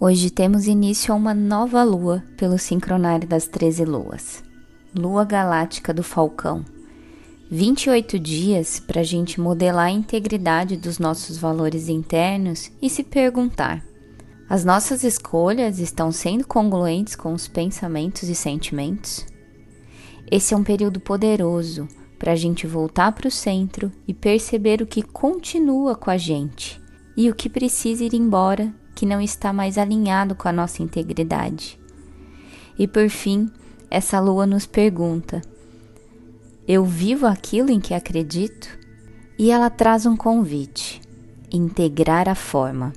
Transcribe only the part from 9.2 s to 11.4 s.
modelar a integridade dos nossos